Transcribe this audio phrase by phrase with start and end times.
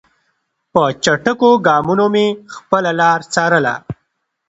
[0.71, 3.75] په چټکو ګامونو مې خپله لاره څارله.